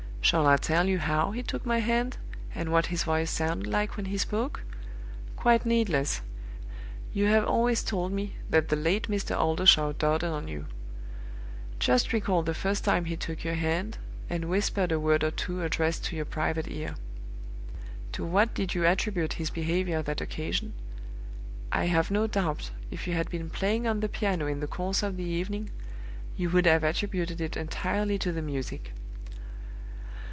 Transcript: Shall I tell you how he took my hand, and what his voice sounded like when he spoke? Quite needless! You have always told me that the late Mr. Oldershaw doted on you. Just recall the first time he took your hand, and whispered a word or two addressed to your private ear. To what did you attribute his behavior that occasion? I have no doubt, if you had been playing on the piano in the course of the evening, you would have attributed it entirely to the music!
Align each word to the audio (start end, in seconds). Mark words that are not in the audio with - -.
Shall 0.23 0.47
I 0.47 0.55
tell 0.55 0.87
you 0.87 0.97
how 0.99 1.31
he 1.31 1.43
took 1.43 1.65
my 1.65 1.79
hand, 1.79 2.15
and 2.55 2.71
what 2.71 2.85
his 2.85 3.03
voice 3.03 3.29
sounded 3.29 3.67
like 3.67 3.97
when 3.97 4.05
he 4.05 4.17
spoke? 4.17 4.63
Quite 5.35 5.65
needless! 5.65 6.21
You 7.11 7.25
have 7.25 7.43
always 7.43 7.83
told 7.83 8.13
me 8.13 8.35
that 8.49 8.69
the 8.69 8.77
late 8.77 9.09
Mr. 9.09 9.37
Oldershaw 9.37 9.91
doted 9.91 10.29
on 10.29 10.47
you. 10.47 10.67
Just 11.79 12.13
recall 12.13 12.43
the 12.43 12.53
first 12.53 12.85
time 12.85 13.05
he 13.05 13.17
took 13.17 13.43
your 13.43 13.55
hand, 13.55 13.97
and 14.29 14.45
whispered 14.47 14.93
a 14.93 14.99
word 15.01 15.21
or 15.25 15.31
two 15.31 15.63
addressed 15.63 16.05
to 16.05 16.15
your 16.15 16.23
private 16.23 16.69
ear. 16.69 16.95
To 18.13 18.23
what 18.23 18.53
did 18.53 18.73
you 18.73 18.85
attribute 18.85 19.33
his 19.33 19.49
behavior 19.49 20.01
that 20.01 20.21
occasion? 20.21 20.71
I 21.73 21.85
have 21.87 22.09
no 22.09 22.27
doubt, 22.27 22.71
if 22.89 23.05
you 23.05 23.15
had 23.15 23.29
been 23.29 23.49
playing 23.49 23.85
on 23.85 23.99
the 23.99 24.07
piano 24.07 24.45
in 24.47 24.61
the 24.61 24.67
course 24.67 25.03
of 25.03 25.17
the 25.17 25.25
evening, 25.25 25.71
you 26.37 26.49
would 26.51 26.67
have 26.67 26.85
attributed 26.85 27.41
it 27.41 27.57
entirely 27.57 28.17
to 28.19 28.31
the 28.31 28.43
music! 28.43 28.93